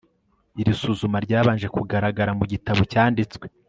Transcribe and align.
iri 0.61 0.73
suzuma 0.81 1.17
ryabanje 1.25 1.67
kugaragara 1.75 2.31
mu 2.39 2.45
gitabo 2.51 2.81
cyanditswe 2.91 3.45